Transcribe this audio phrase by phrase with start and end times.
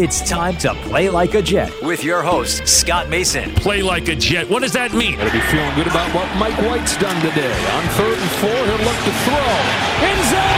[0.00, 3.52] It's time to play like a Jet with your host, Scott Mason.
[3.56, 4.48] Play like a Jet.
[4.48, 5.16] What does that mean?
[5.16, 7.50] Gotta be feeling good about what Mike White's done today.
[7.50, 10.06] On third and four, he'll look to throw.
[10.06, 10.57] End zone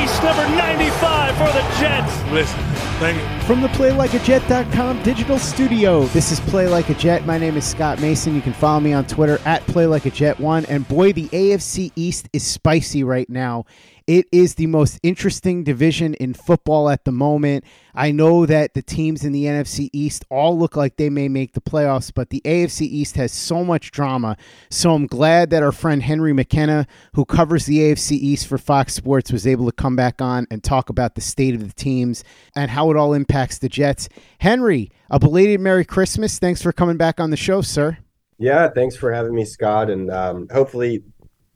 [0.23, 2.31] number 95 for the Jets.
[2.31, 2.59] Listen,
[2.99, 3.45] thank you.
[3.47, 7.25] From the PlayLikeAJet.com digital studio, this is Play Like a Jet.
[7.25, 8.35] My name is Scott Mason.
[8.35, 10.67] You can follow me on Twitter at PlayLikeAJet1.
[10.69, 13.65] And boy, the AFC East is spicy right now.
[14.07, 17.63] It is the most interesting division in football at the moment.
[17.93, 21.53] I know that the teams in the NFC East all look like they may make
[21.53, 24.37] the playoffs, but the AFC East has so much drama.
[24.69, 28.93] So I'm glad that our friend Henry McKenna, who covers the AFC East for Fox
[28.93, 32.23] Sports, was able to come back on and talk about the state of the teams
[32.55, 34.09] and how it all impacts the Jets.
[34.39, 36.39] Henry, a belated Merry Christmas.
[36.39, 37.97] Thanks for coming back on the show, sir.
[38.41, 39.91] Yeah, thanks for having me, Scott.
[39.91, 41.03] And um, hopefully,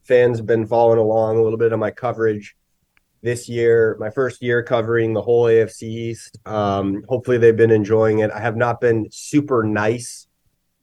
[0.05, 2.55] fans have been following along a little bit of my coverage
[3.25, 3.97] this year.
[3.99, 6.37] My first year covering the whole AFC East.
[6.45, 8.31] Um, hopefully, they've been enjoying it.
[8.31, 10.27] I have not been super nice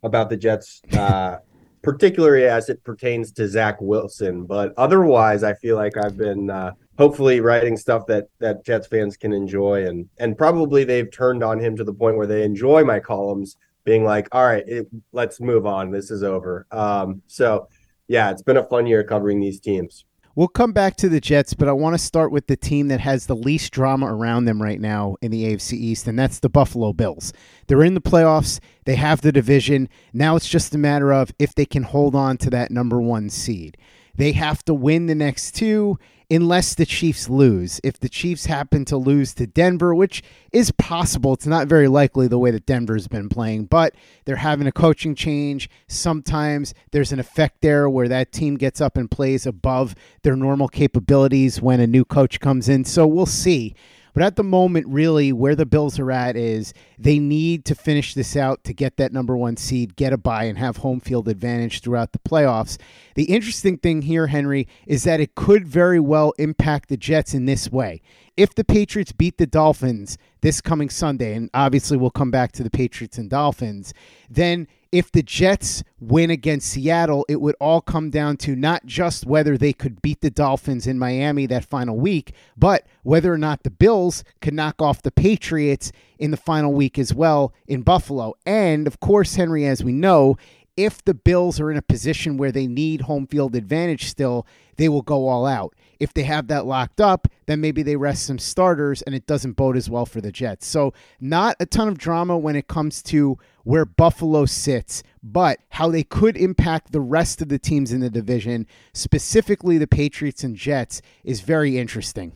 [0.03, 1.39] about the Jets, uh,
[1.83, 4.45] particularly as it pertains to Zach Wilson.
[4.45, 9.17] But otherwise, I feel like I've been uh, hopefully writing stuff that that Jets fans
[9.17, 12.85] can enjoy, and and probably they've turned on him to the point where they enjoy
[12.85, 13.57] my columns.
[13.85, 15.91] Being like, all right, it, let's move on.
[15.91, 16.69] This is over.
[16.71, 17.69] Um, so
[18.13, 20.05] yeah, it's been a fun year covering these teams.
[20.35, 23.01] We'll come back to the Jets, but I want to start with the team that
[23.01, 26.51] has the least drama around them right now in the AFC East, and that's the
[26.51, 27.33] Buffalo Bills.
[27.69, 29.89] They're in the playoffs, they have the division.
[30.13, 33.31] Now it's just a matter of if they can hold on to that number one
[33.31, 33.79] seed.
[34.15, 35.99] They have to win the next two
[36.33, 37.79] unless the Chiefs lose.
[37.85, 42.27] If the Chiefs happen to lose to Denver, which is possible, it's not very likely
[42.27, 43.95] the way that Denver's been playing, but
[44.25, 45.69] they're having a coaching change.
[45.89, 50.69] Sometimes there's an effect there where that team gets up and plays above their normal
[50.69, 52.85] capabilities when a new coach comes in.
[52.85, 53.75] So we'll see.
[54.15, 58.15] But at the moment, really, where the Bills are at is they need to finish
[58.15, 61.29] this out to get that number one seed, get a bye, and have home field
[61.29, 62.79] advantage throughout the playoffs.
[63.15, 67.47] The interesting thing here, Henry, is that it could very well impact the Jets in
[67.47, 68.03] this way.
[68.37, 72.63] If the Patriots beat the Dolphins this coming Sunday, and obviously we'll come back to
[72.63, 73.95] the Patriots and Dolphins,
[74.29, 79.25] then if the Jets win against Seattle, it would all come down to not just
[79.25, 83.63] whether they could beat the Dolphins in Miami that final week, but whether or not
[83.63, 88.35] the Bills could knock off the Patriots in the final week as well in Buffalo.
[88.45, 90.37] And of course, Henry, as we know,
[90.77, 94.89] if the Bills are in a position where they need home field advantage still, they
[94.89, 95.75] will go all out.
[96.01, 99.53] If they have that locked up, then maybe they rest some starters and it doesn't
[99.53, 100.67] bode as well for the Jets.
[100.67, 105.91] So, not a ton of drama when it comes to where Buffalo sits, but how
[105.91, 110.57] they could impact the rest of the teams in the division, specifically the Patriots and
[110.57, 112.33] Jets, is very interesting.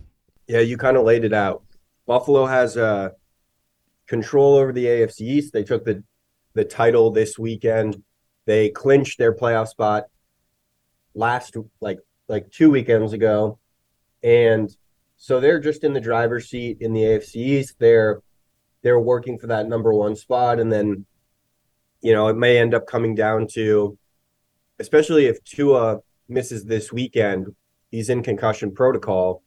[0.46, 1.62] Yeah, you kind of laid it out.
[2.06, 3.10] Buffalo has uh,
[4.06, 5.52] control over the AFC East.
[5.52, 6.02] They took the
[6.54, 8.02] the title this weekend.
[8.46, 10.04] They clinched their playoff spot
[11.14, 11.98] last like
[12.28, 13.58] like two weekends ago,
[14.22, 14.74] and
[15.16, 17.76] so they're just in the driver's seat in the AFC East.
[17.78, 18.20] They're
[18.82, 21.04] they're working for that number one spot, and then
[22.06, 23.98] you know it may end up coming down to,
[24.78, 27.52] especially if Tua misses this weekend,
[27.90, 29.42] he's in concussion protocol.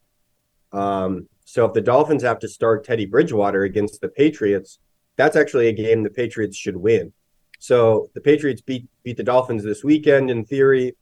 [0.70, 4.78] Um, so if the Dolphins have to start Teddy Bridgewater against the Patriots,
[5.16, 7.14] that's actually a game the Patriots should win.
[7.58, 10.96] So the Patriots beat beat the Dolphins this weekend in theory.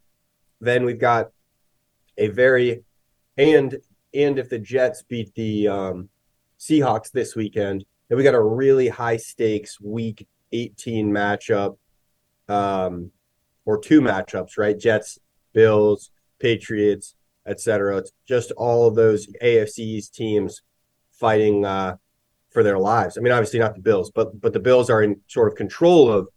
[0.60, 1.30] Then we've got
[2.18, 2.84] a very
[3.36, 3.78] and
[4.14, 6.08] and if the Jets beat the um,
[6.60, 11.76] Seahawks this weekend, then we got a really high stakes Week 18 matchup,
[12.48, 13.10] um,
[13.64, 14.78] or two matchups, right?
[14.78, 15.18] Jets,
[15.52, 17.14] Bills, Patriots,
[17.46, 17.98] etc.
[17.98, 20.62] It's just all of those AFC's teams
[21.12, 21.96] fighting uh,
[22.50, 23.18] for their lives.
[23.18, 26.10] I mean, obviously not the Bills, but but the Bills are in sort of control
[26.10, 26.28] of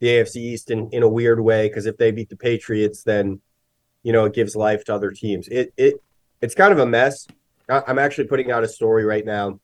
[0.00, 3.40] the AFC East in, in a weird way because if they beat the Patriots, then
[4.02, 5.48] you know it gives life to other teams.
[5.48, 6.02] It it
[6.40, 7.26] it's kind of a mess.
[7.68, 9.58] I'm actually putting out a story right now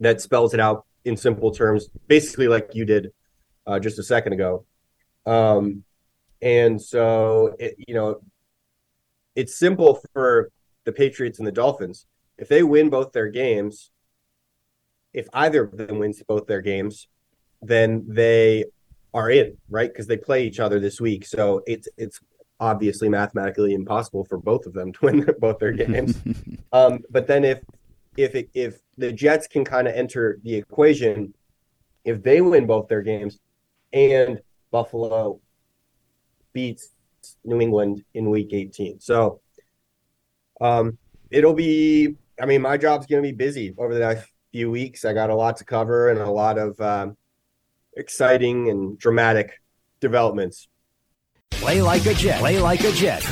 [0.00, 3.12] that spells it out in simple terms, basically like you did
[3.68, 4.64] uh, just a second ago.
[5.26, 5.84] Um,
[6.40, 8.20] And so, it, you know,
[9.34, 10.50] it's simple for
[10.84, 12.06] the Patriots and the Dolphins.
[12.38, 13.90] If they win both their games,
[15.12, 17.08] if either of them wins both their games,
[17.60, 18.64] then they
[19.12, 19.90] are in, right?
[19.90, 21.26] Because they play each other this week.
[21.26, 22.20] So it's it's
[22.60, 26.20] obviously mathematically impossible for both of them to win both their games.
[26.72, 27.58] um, but then if
[28.16, 31.34] if it, if the Jets can kind of enter the equation,
[32.04, 33.38] if they win both their games,
[33.92, 34.40] and
[34.70, 35.40] Buffalo
[36.52, 36.90] beats
[37.44, 39.40] New England in Week 18, so
[40.60, 40.98] um,
[41.30, 42.16] it'll be.
[42.40, 45.04] I mean, my job's going to be busy over the next few weeks.
[45.04, 47.16] I got a lot to cover and a lot of um,
[47.96, 49.60] exciting and dramatic
[50.00, 50.68] developments.
[51.50, 52.38] Play like a Jet.
[52.38, 53.24] Play like a Jet.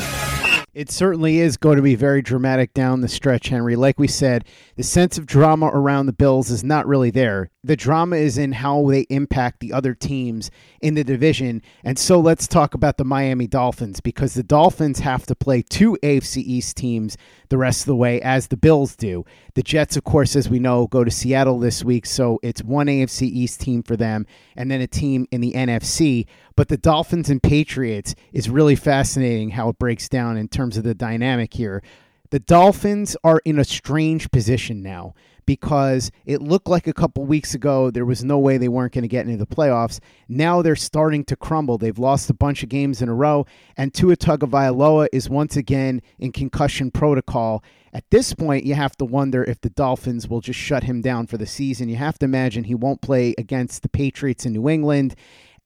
[0.77, 3.77] It certainly is going to be very dramatic down the stretch, Henry.
[3.77, 4.45] Like we said,
[4.75, 7.49] the sense of drama around the Bills is not really there.
[7.65, 10.51] The drama is in how they impact the other teams
[10.83, 11.63] in the division.
[11.83, 15.97] And so let's talk about the Miami Dolphins because the Dolphins have to play two
[16.03, 17.17] AFC East teams
[17.49, 19.25] the rest of the way, as the Bills do.
[19.55, 22.05] The Jets, of course, as we know, go to Seattle this week.
[22.05, 24.27] So it's one AFC East team for them
[24.57, 26.27] and then a team in the NFC.
[26.57, 30.85] But the Dolphins and Patriots is really fascinating how it breaks down in terms of
[30.85, 31.83] the dynamic here.
[32.31, 35.15] The Dolphins are in a strange position now
[35.47, 39.03] because it looked like a couple weeks ago there was no way they weren't going
[39.03, 40.01] to get into the playoffs.
[40.29, 41.79] Now they're starting to crumble.
[41.79, 46.03] They've lost a bunch of games in a row, and Tua Tagovailoa is once again
[46.19, 47.63] in concussion protocol.
[47.93, 51.29] At this point, you have to wonder if the Dolphins will just shut him down
[51.29, 51.89] for the season.
[51.89, 55.15] You have to imagine he won't play against the Patriots in New England.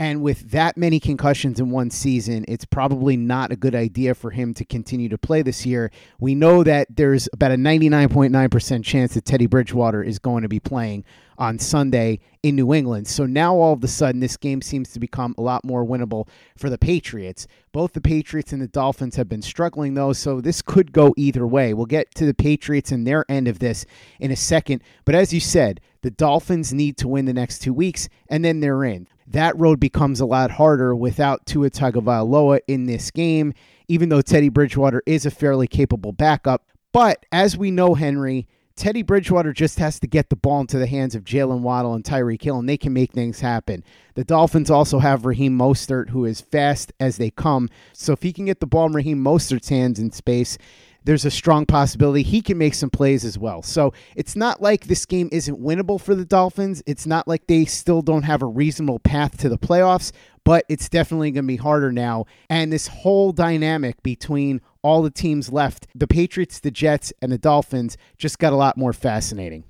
[0.01, 4.31] And with that many concussions in one season, it's probably not a good idea for
[4.31, 5.91] him to continue to play this year.
[6.19, 10.59] We know that there's about a 99.9% chance that Teddy Bridgewater is going to be
[10.59, 11.05] playing
[11.37, 13.09] on Sunday in New England.
[13.09, 16.29] So now all of a sudden, this game seems to become a lot more winnable
[16.57, 17.47] for the Patriots.
[17.71, 21.47] Both the Patriots and the Dolphins have been struggling, though, so this could go either
[21.47, 21.75] way.
[21.75, 23.85] We'll get to the Patriots and their end of this
[24.19, 24.83] in a second.
[25.05, 28.61] But as you said, the Dolphins need to win the next two weeks, and then
[28.61, 33.55] they're in that road becomes a lot harder without Tua Tagovailoa in this game,
[33.89, 36.67] even though Teddy Bridgewater is a fairly capable backup.
[36.93, 40.87] But as we know, Henry, Teddy Bridgewater just has to get the ball into the
[40.87, 43.85] hands of Jaylen Waddle and Tyreek Hill, and they can make things happen.
[44.15, 47.69] The Dolphins also have Raheem Mostert, who is fast as they come.
[47.93, 50.57] So if he can get the ball in Raheem Mostert's hands in space,
[51.05, 53.63] there's a strong possibility he can make some plays as well.
[53.63, 56.83] So it's not like this game isn't winnable for the Dolphins.
[56.87, 60.13] It's not like they still don't have a reasonable path to the playoffs,
[60.45, 62.27] but it's definitely going to be harder now.
[62.49, 67.39] And this whole dynamic between all the teams left, the Patriots, the Jets, and the
[67.39, 69.65] Dolphins, just got a lot more fascinating.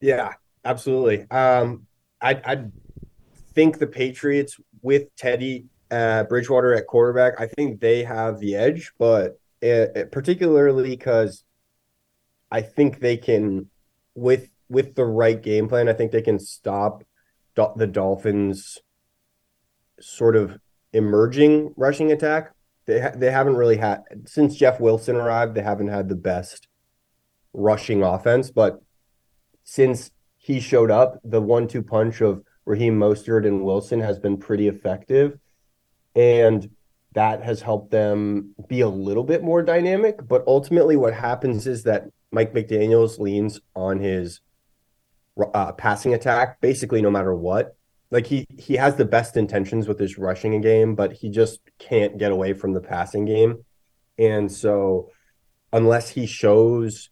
[0.00, 0.34] Yeah,
[0.64, 1.26] absolutely.
[1.30, 1.86] Um,
[2.20, 2.64] I, I
[3.54, 8.92] think the Patriots with Teddy uh, Bridgewater at quarterback, I think they have the edge,
[8.98, 11.44] but it, particularly because
[12.50, 13.70] I think they can
[14.14, 15.88] with with the right game plan.
[15.88, 17.04] I think they can stop
[17.54, 18.78] do- the Dolphins'
[20.00, 20.58] sort of
[20.92, 22.52] emerging rushing attack.
[22.86, 25.54] They ha- they haven't really had since Jeff Wilson arrived.
[25.54, 26.68] They haven't had the best
[27.52, 28.80] rushing offense, but
[29.62, 34.68] since he showed up, the one-two punch of Raheem Mostert and Wilson has been pretty
[34.68, 35.38] effective.
[36.14, 36.70] And
[37.14, 40.26] that has helped them be a little bit more dynamic.
[40.26, 44.40] But ultimately, what happens is that Mike McDaniels leans on his
[45.54, 47.76] uh, passing attack basically no matter what.
[48.10, 52.18] Like he he has the best intentions with his rushing game, but he just can't
[52.18, 53.64] get away from the passing game.
[54.18, 55.10] And so,
[55.72, 57.10] unless he shows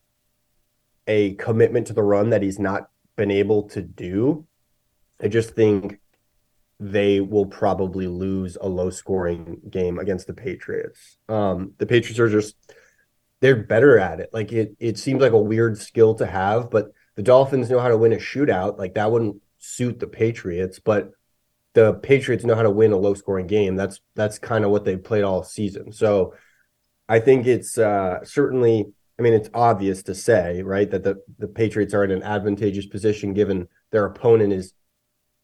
[1.09, 4.47] a commitment to the run that he's not been able to do,
[5.21, 6.01] I just think
[6.83, 11.17] they will probably lose a low scoring game against the Patriots.
[11.29, 12.57] Um, the Patriots are just
[13.41, 14.31] they're better at it.
[14.33, 17.89] Like it it seems like a weird skill to have, but the Dolphins know how
[17.89, 18.79] to win a shootout.
[18.79, 21.13] Like that wouldn't suit the Patriots, but
[21.75, 23.77] the Patriots know how to win a low scoring game.
[23.77, 25.93] That's that's kind of what they've played all season.
[25.93, 26.35] So
[27.09, 28.87] I think it's uh, certainly
[29.21, 32.87] I mean it's obvious to say, right, that the the Patriots are in an advantageous
[32.87, 34.73] position given their opponent is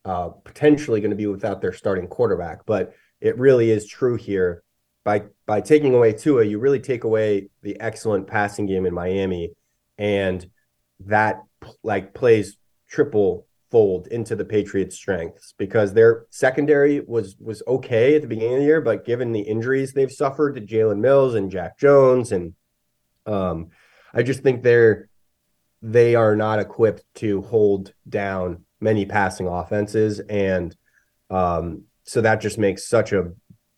[0.08, 2.64] uh, potentially going to be without their starting quarterback.
[2.64, 4.62] But it really is true here.
[5.04, 9.52] By by taking away Tua, you really take away the excellent passing game in Miami,
[9.98, 10.48] and
[11.00, 11.42] that
[11.82, 12.56] like plays
[12.88, 18.54] triple fold into the Patriots' strengths because their secondary was was okay at the beginning
[18.54, 22.32] of the year, but given the injuries they've suffered to Jalen Mills and Jack Jones,
[22.32, 22.54] and
[23.26, 23.68] um,
[24.14, 25.10] I just think they're
[25.82, 30.76] they are not equipped to hold down many passing offenses, and
[31.30, 33.32] um, so that just makes such a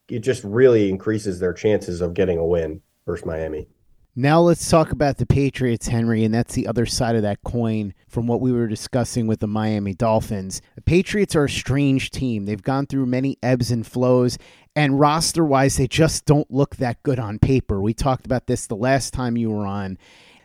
[0.09, 3.69] it just really increases their chances of getting a win versus Miami.
[4.17, 7.95] Now let's talk about the Patriots, Henry, and that's the other side of that coin
[8.09, 10.61] from what we were discussing with the Miami Dolphins.
[10.75, 12.45] The Patriots are a strange team.
[12.45, 14.37] They've gone through many ebbs and flows,
[14.75, 17.81] and roster wise, they just don't look that good on paper.
[17.81, 19.97] We talked about this the last time you were on.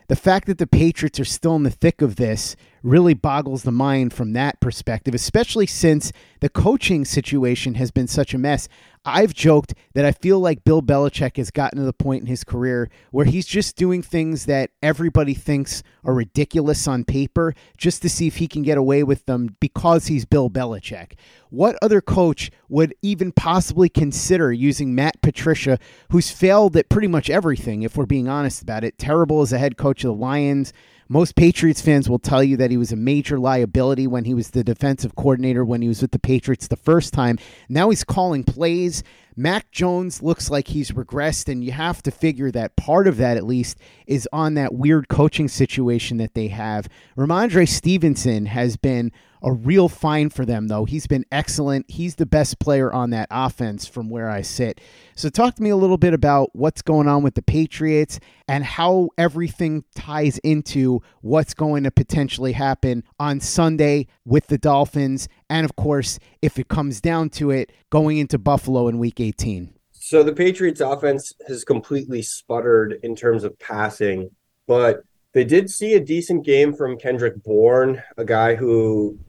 [0.09, 2.55] The fact that the Patriots are still in the thick of this
[2.86, 8.34] really boggles the mind from that perspective, especially since the coaching situation has been such
[8.34, 8.70] a mess.
[9.04, 12.44] I've joked that I feel like Bill Belichick has gotten to the point in his
[12.44, 18.10] career where he's just doing things that everybody thinks are ridiculous on paper just to
[18.10, 21.13] see if he can get away with them because he's Bill Belichick.
[21.50, 25.80] What other coach would even possibly consider using Matt Patricia,
[26.12, 28.98] who's failed at pretty much everything, if we're being honest about it?
[28.98, 30.74] Terrible as a head coach of the Lions
[31.07, 34.50] most Patriots fans will tell you that he was a major liability when he was
[34.50, 37.38] the defensive coordinator when he was with the Patriots the first time.
[37.69, 39.03] Now he's calling plays.
[39.35, 43.35] Mac Jones looks like he's regressed, and you have to figure that part of that,
[43.35, 46.88] at least, is on that weird coaching situation that they have.
[47.17, 49.12] Rhamondre Stevenson has been
[49.44, 50.86] a real find for them, though.
[50.86, 51.86] He's been excellent.
[51.89, 54.82] He's the best player on that offense from where I sit.
[55.15, 58.63] So, talk to me a little bit about what's going on with the Patriots and
[58.63, 65.27] how everything ties into what's going to potentially happen on Sunday with the Dolphins.
[65.50, 69.74] And, of course, if it comes down to it, going into Buffalo in week 18.
[69.92, 74.30] So, the Patriots offense has completely sputtered in terms of passing,
[74.68, 75.04] but
[75.36, 79.20] they did see a decent game from Kendrick Bourne, a guy who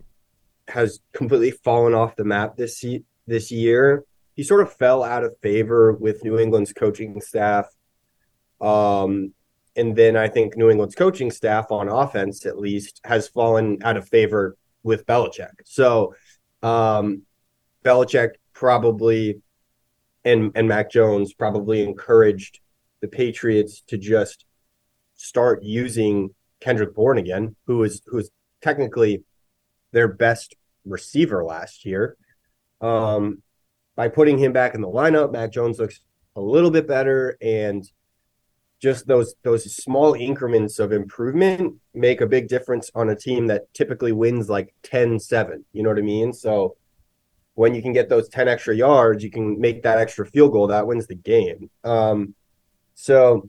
[0.69, 2.85] has completely fallen off the map this
[3.27, 4.05] this year.
[4.37, 7.67] He sort of fell out of favor with New England's coaching staff.
[8.61, 9.35] Um,
[9.75, 13.97] and then I think New England's coaching staff on offense, at least, has fallen out
[13.97, 15.55] of favor with Belichick.
[15.65, 16.15] So,
[16.63, 17.23] um,
[17.85, 19.43] Belichick probably
[20.25, 22.61] and and Mac Jones probably encouraged
[23.01, 24.46] the Patriots to just
[25.17, 28.31] start using Kendrick Bourne again, who is who is
[28.63, 29.23] technically
[29.93, 30.55] their best
[30.85, 32.17] receiver last year.
[32.81, 33.43] Um,
[33.95, 36.01] by putting him back in the lineup, Mac Jones looks
[36.37, 37.89] a little bit better, and
[38.81, 43.73] just those those small increments of improvement make a big difference on a team that
[43.73, 45.65] typically wins like 10-7.
[45.73, 46.33] You know what I mean?
[46.33, 46.77] So
[47.55, 50.67] when you can get those 10 extra yards, you can make that extra field goal
[50.67, 51.71] that wins the game.
[51.85, 52.35] Um,
[52.95, 53.49] so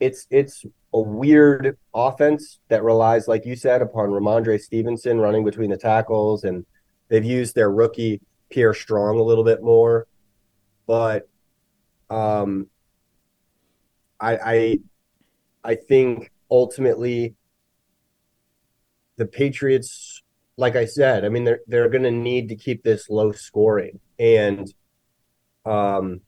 [0.00, 5.70] it's it's a weird offense that relies, like you said, upon Rhamondre Stevenson running between
[5.70, 6.64] the tackles, and
[7.08, 10.06] they've used their rookie Pierre Strong a little bit more.
[10.86, 11.28] But
[12.08, 12.68] um,
[14.18, 14.78] I, I
[15.64, 17.34] I think ultimately
[19.16, 20.22] the Patriots,
[20.56, 24.00] like I said, I mean they're they're going to need to keep this low scoring,
[24.18, 24.72] and
[25.66, 26.22] um,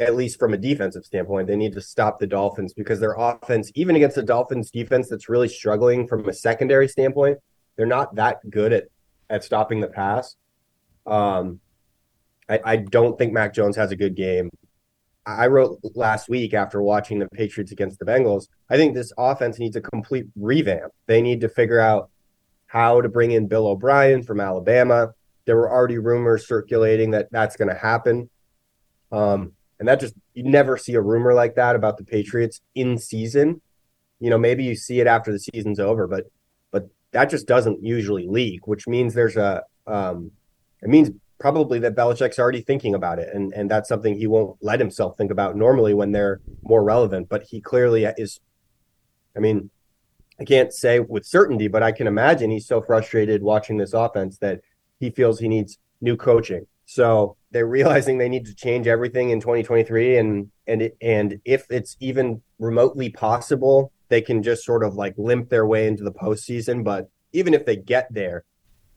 [0.00, 3.70] at least from a defensive standpoint, they need to stop the Dolphins because their offense,
[3.74, 7.38] even against the Dolphins defense that's really struggling from a secondary standpoint,
[7.76, 8.84] they're not that good at
[9.30, 10.36] at stopping the pass.
[11.06, 11.60] Um,
[12.48, 14.50] I, I don't think Mac Jones has a good game.
[15.26, 18.46] I wrote last week after watching the Patriots against the Bengals.
[18.70, 20.92] I think this offense needs a complete revamp.
[21.06, 22.10] They need to figure out
[22.66, 25.12] how to bring in Bill O'Brien from Alabama.
[25.44, 28.30] There were already rumors circulating that that's going to happen.
[29.12, 32.98] Um, and that just, you never see a rumor like that about the Patriots in
[32.98, 33.60] season.
[34.20, 36.24] You know, maybe you see it after the season's over, but,
[36.70, 40.32] but that just doesn't usually leak, which means there's a, um,
[40.82, 43.28] it means probably that Belichick's already thinking about it.
[43.32, 47.28] And, and that's something he won't let himself think about normally when they're more relevant,
[47.28, 48.40] but he clearly is.
[49.36, 49.70] I mean,
[50.40, 54.38] I can't say with certainty, but I can imagine he's so frustrated watching this offense
[54.38, 54.60] that
[54.98, 56.66] he feels he needs new coaching.
[56.88, 61.98] So they're realizing they need to change everything in 2023 and and and if it's
[62.00, 66.82] even remotely possible they can just sort of like limp their way into the postseason.
[66.82, 68.44] But even if they get there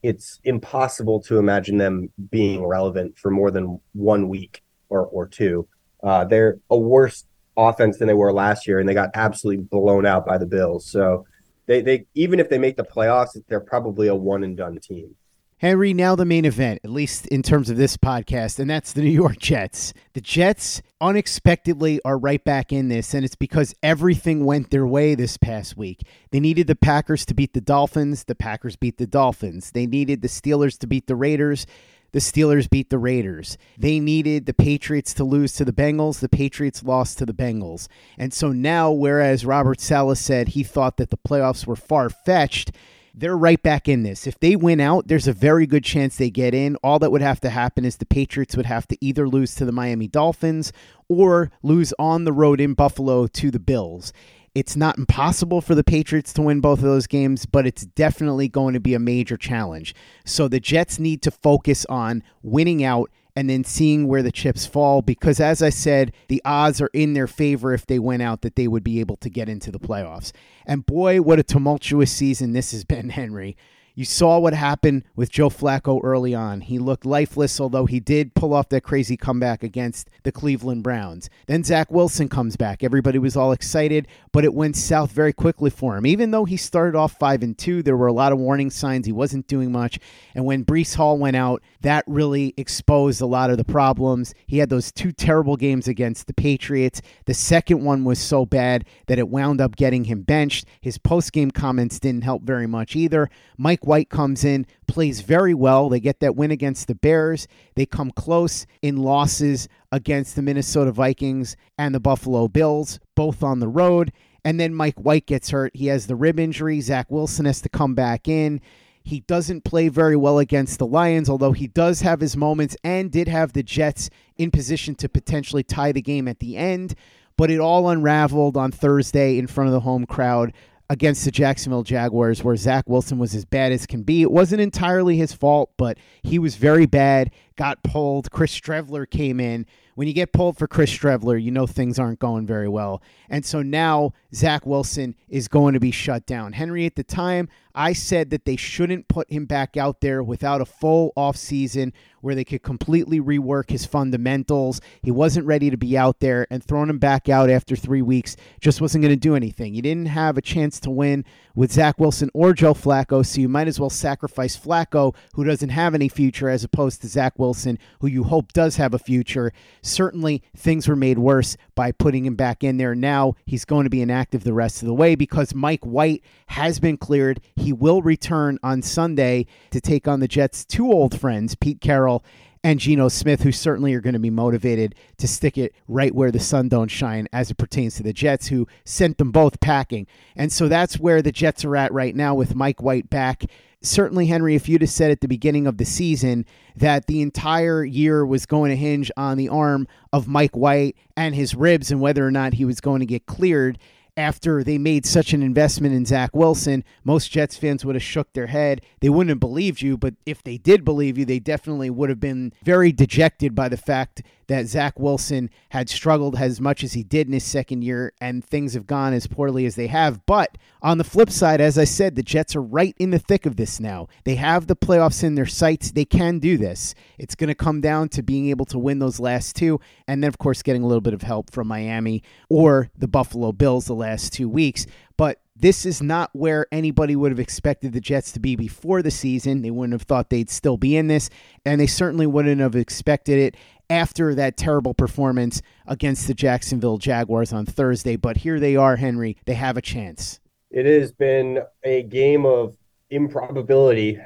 [0.04, 5.68] it's impossible to imagine them being relevant for more than one week or or two.
[6.02, 7.26] Uh, they're a worse
[7.58, 10.90] offense than they were last year and they got absolutely blown out by the bills.
[10.90, 11.26] So
[11.66, 15.14] they they even if they make the playoffs they're probably a one and done team
[15.62, 19.01] Henry, now the main event, at least in terms of this podcast, and that's the
[19.03, 19.94] New York Jets.
[20.13, 25.13] The Jets unexpectedly are right back in this, and it's because everything went their way
[25.13, 26.01] this past week.
[26.32, 28.24] They needed the Packers to beat the Dolphins.
[28.24, 29.70] The Packers beat the Dolphins.
[29.70, 31.68] They needed the Steelers to beat the Raiders.
[32.12, 33.60] The Steelers beat the Raiders.
[33.77, 36.22] They needed the Patriots to lose to the Bengals.
[36.22, 37.88] The Patriots lost to the Bengals.
[38.18, 42.72] And so now, whereas Robert Saleh said he thought that the playoffs were far fetched,
[43.13, 44.25] they're right back in this.
[44.25, 46.75] If they win out, there's a very good chance they get in.
[46.77, 49.65] All that would have to happen is the Patriots would have to either lose to
[49.65, 50.72] the Miami Dolphins
[51.08, 54.13] or lose on the road in Buffalo to the Bills.
[54.53, 58.50] It's not impossible for the Patriots to win both of those games, but it's definitely
[58.50, 59.96] going to be a major challenge.
[60.25, 64.66] So the Jets need to focus on winning out and then seeing where the chips
[64.66, 68.42] fall because as I said, the odds are in their favor if they went out
[68.42, 70.32] that they would be able to get into the playoffs.
[70.66, 73.56] And boy, what a tumultuous season this has been, Henry.
[73.94, 76.62] You saw what happened with Joe Flacco early on.
[76.62, 81.30] He looked lifeless, although he did pull off that crazy comeback against the Cleveland Browns.
[81.48, 82.84] Then Zach Wilson comes back.
[82.84, 86.06] Everybody was all excited, but it went south very quickly for him.
[86.06, 89.06] Even though he started off 5 and 2, there were a lot of warning signs
[89.06, 90.00] he wasn't doing much.
[90.36, 94.34] And when Breece Hall went out, that really exposed a lot of the problems.
[94.48, 97.02] He had those two terrible games against the Patriots.
[97.26, 100.66] The second one was so bad that it wound up getting him benched.
[100.80, 103.30] His post game comments didn't help very much either.
[103.58, 105.90] Mike Mike White comes in, plays very well.
[105.90, 107.48] They get that win against the Bears.
[107.76, 113.60] They come close in losses against the Minnesota Vikings and the Buffalo Bills, both on
[113.60, 114.12] the road.
[114.46, 115.76] And then Mike White gets hurt.
[115.76, 116.80] He has the rib injury.
[116.80, 118.62] Zach Wilson has to come back in.
[119.04, 123.12] He doesn't play very well against the Lions, although he does have his moments and
[123.12, 126.94] did have the Jets in position to potentially tie the game at the end.
[127.36, 130.54] But it all unraveled on Thursday in front of the home crowd
[130.92, 134.24] against the Jacksonville Jaguars, where Zach Wilson was as bad as can be.
[134.24, 138.30] It wasn't entirely his fault, but he was very bad, got pulled.
[138.30, 139.66] Chris Streveler came in.
[139.96, 143.02] When you get pulled for Chris Streveler, you know things aren't going very well.
[143.30, 146.52] And so now Zach Wilson is going to be shut down.
[146.52, 150.62] Henry, at the time, I said that they shouldn't put him back out there without
[150.62, 154.80] a full offseason where they could completely rework his fundamentals.
[155.01, 158.38] He wasn't ready to be out there, and throwing him back out after three weeks
[158.60, 159.74] just wasn't going to do anything.
[159.74, 161.25] You didn't have a chance to win
[161.56, 165.70] with Zach Wilson or Joe Flacco, so you might as well sacrifice Flacco, who doesn't
[165.70, 169.51] have any future, as opposed to Zach Wilson, who you hope does have a future.
[169.82, 172.96] Certainly, things were made worse by putting him back in there.
[172.96, 176.79] Now he's going to be inactive the rest of the way because Mike White has
[176.79, 177.42] been cleared.
[177.62, 182.24] He will return on Sunday to take on the Jets' two old friends, Pete Carroll
[182.64, 186.32] and Geno Smith, who certainly are going to be motivated to stick it right where
[186.32, 190.06] the sun don't shine as it pertains to the Jets, who sent them both packing.
[190.36, 193.46] And so that's where the Jets are at right now with Mike White back.
[193.84, 196.46] Certainly, Henry, if you'd have said at the beginning of the season
[196.76, 201.34] that the entire year was going to hinge on the arm of Mike White and
[201.34, 203.80] his ribs and whether or not he was going to get cleared,
[204.18, 208.34] after they made such an investment in Zach Wilson, most Jets fans would have shook
[208.34, 208.82] their head.
[209.00, 212.20] They wouldn't have believed you, but if they did believe you, they definitely would have
[212.20, 214.22] been very dejected by the fact
[214.52, 218.44] that Zach Wilson had struggled as much as he did in his second year and
[218.44, 220.26] things have gone as poorly as they have.
[220.26, 223.46] But on the flip side, as I said, the Jets are right in the thick
[223.46, 224.10] of this now.
[224.26, 225.92] They have the playoffs in their sights.
[225.92, 226.94] They can do this.
[227.18, 230.28] It's going to come down to being able to win those last two, and then,
[230.28, 233.96] of course, getting a little bit of help from Miami or the Buffalo Bills the
[234.01, 234.85] last two weeks.
[235.18, 239.11] But this is not where anybody would have expected the Jets to be before the
[239.11, 239.61] season.
[239.61, 241.29] They wouldn't have thought they'd still be in this,
[241.66, 243.55] and they certainly wouldn't have expected it
[243.90, 248.16] after that terrible performance against the Jacksonville Jaguars on Thursday.
[248.16, 249.37] But here they are, Henry.
[249.46, 250.40] They have a chance.
[250.72, 252.75] It has been a game of
[253.09, 254.18] improbability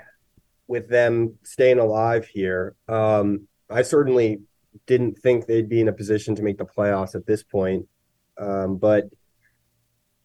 [0.67, 2.75] with them staying alive here.
[2.87, 4.41] Um, I certainly
[4.85, 7.87] didn't think they'd be in a position to make the playoffs at this point.
[8.37, 9.05] Um, but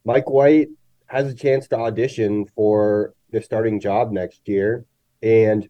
[0.04, 0.68] Mike White
[1.06, 4.84] has a chance to audition for the starting job next year.
[5.22, 5.68] And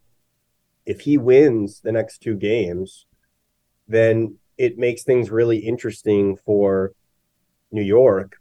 [0.87, 3.07] if he wins the next two games,
[3.89, 6.93] then it makes things really interesting for
[7.73, 8.37] New York.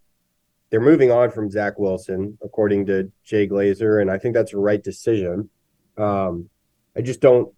[0.70, 4.58] They're moving on from Zach Wilson, according to Jay Glazer, and I think that's a
[4.58, 5.50] right decision.
[5.98, 6.50] Um,
[6.96, 7.54] I just don't,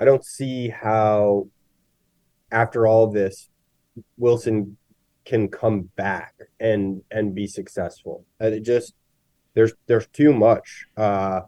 [0.00, 1.48] I don't see how,
[2.50, 3.50] after all this,
[4.16, 4.78] Wilson
[5.24, 8.24] can come back and and be successful.
[8.40, 8.94] And It just
[9.54, 11.42] there's there's too much uh,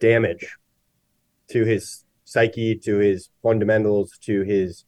[0.00, 0.56] damage
[1.48, 4.84] to his psyche, to his fundamentals, to his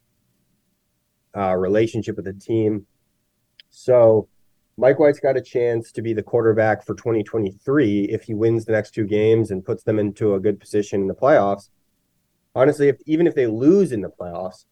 [1.37, 2.87] uh, relationship with the team.
[3.71, 4.29] So
[4.79, 8.73] Mike White's got a chance to be the quarterback for 2023 if he wins the
[8.73, 11.69] next two games and puts them into a good position in the playoffs.
[12.55, 14.65] Honestly, if even if they lose in the playoffs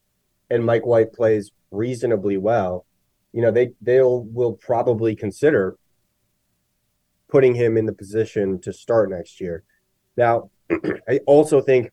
[0.50, 2.86] and Mike White plays reasonably well,
[3.34, 5.76] you know, they they'll will probably consider
[7.28, 9.64] putting him in the position to start next year.
[10.16, 10.50] Now,
[11.08, 11.90] I also think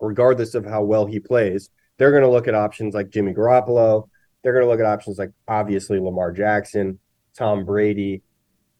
[0.00, 4.08] regardless of how well he plays, they're going to look at options like Jimmy Garoppolo.
[4.42, 6.98] They're going to look at options like obviously Lamar Jackson,
[7.36, 8.22] Tom Brady.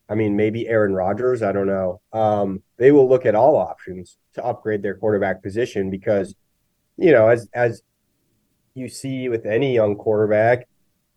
[0.09, 1.43] I mean, maybe Aaron Rodgers.
[1.43, 2.01] I don't know.
[2.11, 6.35] Um, they will look at all options to upgrade their quarterback position because,
[6.97, 7.83] you know, as as
[8.73, 10.69] you see with any young quarterback,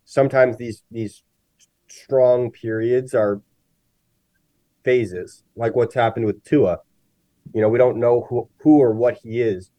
[0.10, 1.24] sometimes these these
[1.88, 3.42] strong periods are
[4.84, 6.80] phases, like what's happened with Tua.
[7.54, 9.72] You know, we don't know who who or what he is.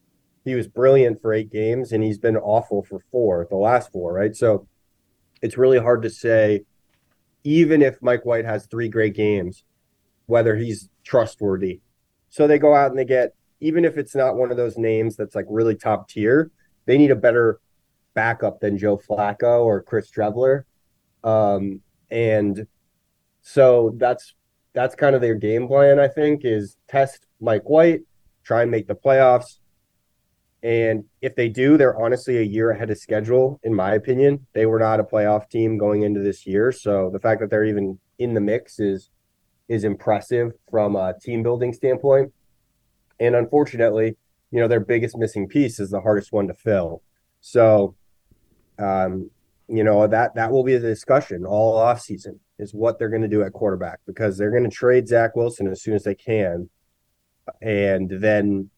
[0.44, 4.12] He was brilliant for eight games, and he's been awful for four, the last four,
[4.12, 4.34] right?
[4.34, 4.66] So
[5.42, 6.62] it's really hard to say
[7.42, 9.64] even if Mike White has three great games,
[10.26, 11.80] whether he's trustworthy.
[12.28, 15.16] So they go out and they get, even if it's not one of those names
[15.16, 16.50] that's like really top tier,
[16.86, 17.60] they need a better
[18.14, 20.64] backup than Joe Flacco or Chris Streveler.
[21.24, 22.66] Um, and
[23.42, 24.34] so that's
[24.72, 28.02] that's kind of their game plan, I think, is test Mike White,
[28.44, 29.58] try and make the playoffs,
[30.62, 34.46] and if they do, they're honestly a year ahead of schedule, in my opinion.
[34.52, 36.70] They were not a playoff team going into this year.
[36.70, 39.10] So the fact that they're even in the mix is
[39.68, 42.32] is impressive from a team building standpoint.
[43.20, 44.16] And unfortunately,
[44.50, 47.02] you know, their biggest missing piece is the hardest one to fill.
[47.40, 47.94] So
[48.80, 49.30] um,
[49.68, 53.22] you know, that that will be the discussion all off season is what they're going
[53.22, 56.14] to do at quarterback because they're going to trade Zach Wilson as soon as they
[56.14, 56.68] can.
[57.62, 58.70] And then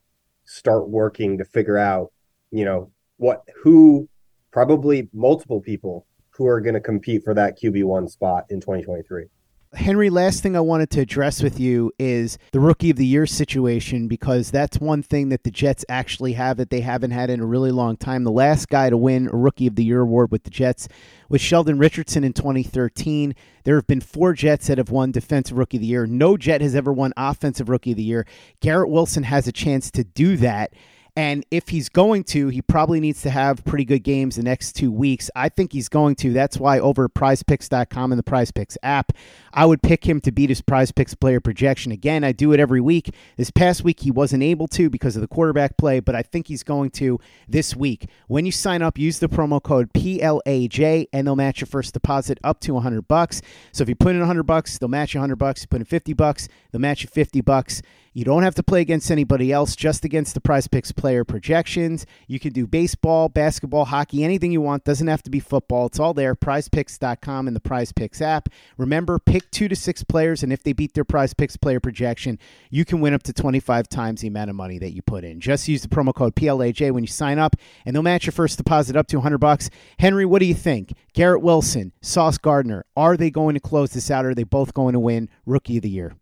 [0.44, 2.12] start working to figure out,
[2.50, 4.08] you know, what who
[4.50, 9.26] probably multiple people who are going to compete for that QB1 spot in 2023.
[9.74, 13.24] Henry, last thing I wanted to address with you is the rookie of the year
[13.24, 17.40] situation because that's one thing that the Jets actually have that they haven't had in
[17.40, 18.24] a really long time.
[18.24, 20.88] The last guy to win a rookie of the year award with the Jets
[21.30, 23.34] was Sheldon Richardson in 2013.
[23.64, 26.06] There have been four Jets that have won defensive rookie of the year.
[26.06, 28.26] No Jet has ever won offensive rookie of the year.
[28.60, 30.74] Garrett Wilson has a chance to do that.
[31.14, 34.72] And if he's going to, he probably needs to have pretty good games the next
[34.72, 35.30] two weeks.
[35.36, 36.32] I think he's going to.
[36.32, 39.12] That's why over prizepicks.com and the prizepicks app,
[39.52, 41.92] I would pick him to beat his prizepicks player projection.
[41.92, 43.14] Again, I do it every week.
[43.36, 46.46] This past week, he wasn't able to because of the quarterback play, but I think
[46.46, 48.08] he's going to this week.
[48.28, 52.38] When you sign up, use the promo code PLAJ and they'll match your first deposit
[52.42, 53.42] up to 100 bucks.
[53.72, 55.60] So if you put in 100 bucks, they'll match you 100 bucks.
[55.60, 57.82] You put in 50 bucks, they'll match you 50 bucks.
[58.14, 62.04] You don't have to play against anybody else, just against the prize picks player projections.
[62.26, 64.84] You can do baseball, basketball, hockey, anything you want.
[64.84, 65.86] Doesn't have to be football.
[65.86, 66.34] It's all there.
[66.34, 68.50] Prizepicks.com and the Prize Picks app.
[68.76, 72.38] Remember, pick two to six players, and if they beat their prize picks player projection,
[72.68, 75.40] you can win up to 25 times the amount of money that you put in.
[75.40, 78.58] Just use the promo code PLAJ when you sign up, and they'll match your first
[78.58, 79.70] deposit up to 100 bucks.
[79.98, 80.92] Henry, what do you think?
[81.14, 84.74] Garrett Wilson, Sauce Gardner, are they going to close this out, or are they both
[84.74, 86.14] going to win Rookie of the Year?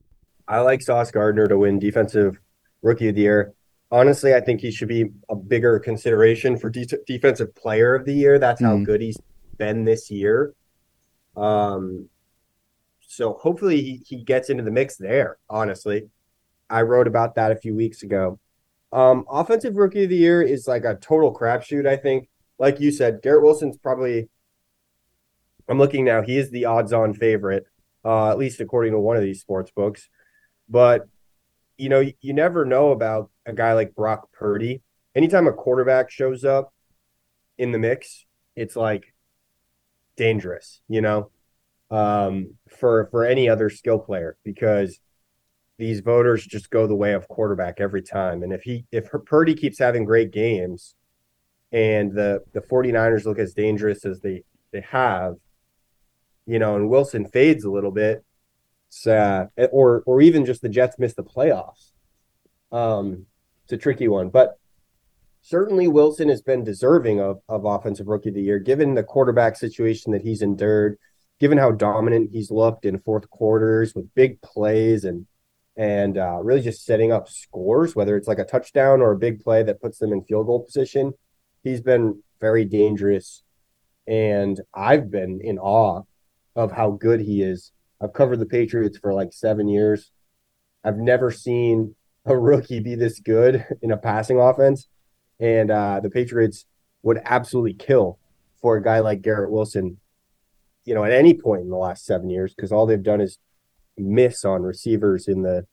[0.50, 2.40] I like Sauce Gardner to win Defensive
[2.82, 3.54] Rookie of the Year.
[3.92, 8.12] Honestly, I think he should be a bigger consideration for de- Defensive Player of the
[8.12, 8.36] Year.
[8.40, 8.84] That's how mm.
[8.84, 9.18] good he's
[9.58, 10.52] been this year.
[11.36, 12.08] Um,
[13.00, 15.38] so hopefully he, he gets into the mix there.
[15.48, 16.08] Honestly,
[16.68, 18.40] I wrote about that a few weeks ago.
[18.92, 21.86] Um, offensive Rookie of the Year is like a total crapshoot.
[21.86, 24.28] I think, like you said, Garrett Wilson's probably.
[25.68, 26.22] I'm looking now.
[26.22, 27.66] He is the odds-on favorite,
[28.04, 30.08] uh, at least according to one of these sports books.
[30.70, 31.08] But
[31.76, 34.82] you know, you, never know about a guy like Brock Purdy.
[35.14, 36.74] Anytime a quarterback shows up
[37.56, 39.14] in the mix, it's like
[40.16, 41.30] dangerous, you know,
[41.90, 45.00] um, for for any other skill player because
[45.78, 48.42] these voters just go the way of quarterback every time.
[48.42, 50.94] And if he if Purdy keeps having great games
[51.72, 55.36] and the the 49ers look as dangerous as they they have,
[56.46, 58.22] you know, and Wilson fades a little bit,
[59.06, 61.92] or or even just the Jets miss the playoffs.
[62.72, 63.26] Um,
[63.64, 64.58] it's a tricky one, but
[65.42, 69.56] certainly Wilson has been deserving of, of offensive rookie of the year, given the quarterback
[69.56, 70.98] situation that he's endured,
[71.38, 75.26] given how dominant he's looked in fourth quarters with big plays and
[75.76, 79.42] and uh, really just setting up scores, whether it's like a touchdown or a big
[79.42, 81.14] play that puts them in field goal position.
[81.62, 83.42] He's been very dangerous,
[84.06, 86.02] and I've been in awe
[86.56, 90.10] of how good he is I've covered the Patriots for like seven years.
[90.84, 94.88] I've never seen a rookie be this good in a passing offense.
[95.38, 96.66] And uh, the Patriots
[97.02, 98.18] would absolutely kill
[98.60, 99.98] for a guy like Garrett Wilson,
[100.84, 103.38] you know, at any point in the last seven years, because all they've done is
[103.96, 105.66] miss on receivers in the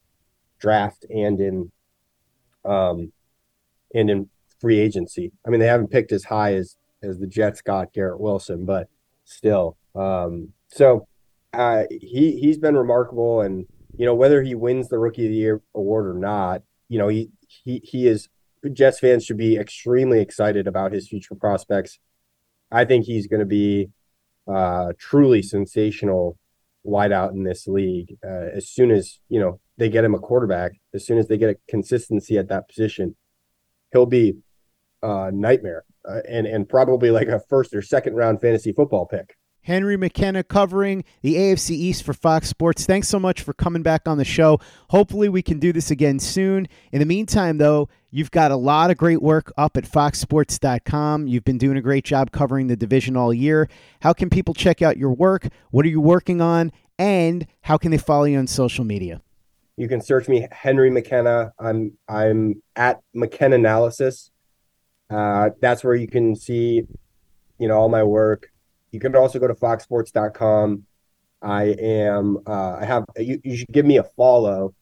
[0.59, 1.71] draft and in
[2.65, 3.11] um
[3.93, 5.31] and in free agency.
[5.45, 8.89] I mean, they haven't picked as high as as the Jets got Garrett Wilson, but
[9.25, 9.77] still.
[9.95, 11.07] Um, so
[11.53, 13.65] uh, he he's been remarkable, and
[13.97, 17.07] you know whether he wins the Rookie of the Year award or not, you know
[17.07, 18.29] he he he is.
[18.73, 21.99] Jets fans should be extremely excited about his future prospects.
[22.71, 23.91] I think he's going to be
[24.47, 26.37] uh, truly sensational
[26.85, 28.17] wideout in this league.
[28.25, 31.37] Uh, as soon as you know they get him a quarterback, as soon as they
[31.37, 33.15] get a consistency at that position,
[33.91, 34.35] he'll be
[35.03, 39.36] a nightmare uh, and and probably like a first or second round fantasy football pick.
[39.67, 42.85] Henry McKenna covering the AFC East for Fox Sports.
[42.85, 44.61] Thanks so much for coming back on the show.
[44.91, 46.69] Hopefully, we can do this again soon.
[46.93, 51.27] In the meantime, though, you've got a lot of great work up at foxsports.com.
[51.27, 53.67] You've been doing a great job covering the division all year.
[53.99, 55.49] How can people check out your work?
[55.71, 56.71] What are you working on?
[56.97, 59.21] And how can they follow you on social media?
[59.75, 61.51] You can search me Henry McKenna.
[61.59, 64.31] I'm I'm at McKenna Analysis.
[65.09, 66.83] Uh, that's where you can see,
[67.59, 68.49] you know, all my work
[68.91, 70.83] you can also go to foxsports.com.
[71.41, 74.73] I am, uh, I have, you, you should give me a follow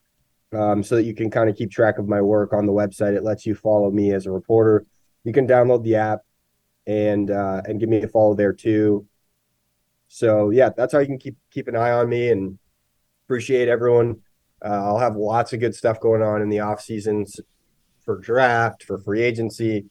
[0.54, 3.16] um, so that you can kind of keep track of my work on the website.
[3.16, 4.86] It lets you follow me as a reporter.
[5.24, 6.22] You can download the app
[6.88, 9.06] and, uh, and give me a follow there too.
[10.08, 12.58] So yeah, that's how you can keep, keep an eye on me and
[13.26, 14.22] appreciate everyone.
[14.64, 17.40] Uh, I'll have lots of good stuff going on in the off seasons
[18.06, 19.86] for draft, for free agency,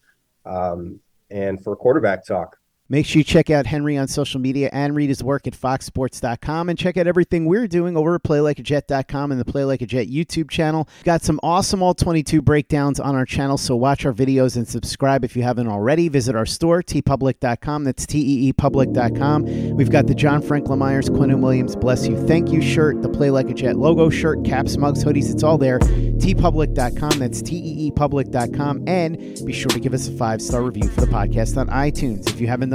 [0.45, 0.99] um,
[1.29, 2.57] and for quarterback talk.
[2.87, 6.69] Make sure you check out Henry on social media and read his work at foxsports.com
[6.69, 10.07] and check out everything we're doing over at playlikeajet.com and the Play Like a Jet
[10.07, 10.87] YouTube channel.
[10.97, 14.67] We've got some awesome all 22 breakdowns on our channel, so watch our videos and
[14.67, 16.09] subscribe if you haven't already.
[16.09, 17.85] Visit our store, teepublic.com.
[17.85, 19.75] That's T-E-E-public.com.
[19.75, 23.31] We've got the John Franklin Myers, Quinnen Williams, Bless You, Thank You shirt, the Play
[23.31, 25.31] Like a Jet logo shirt, caps, mugs, hoodies.
[25.33, 25.79] It's all there.
[25.79, 27.17] teepublic.com.
[27.17, 28.83] That's T-E-E-public.com.
[28.87, 32.39] And be sure to give us a five-star review for the podcast on iTunes if
[32.39, 32.74] you haven't